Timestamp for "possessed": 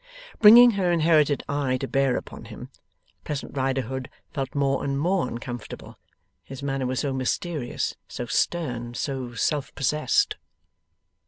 9.75-10.37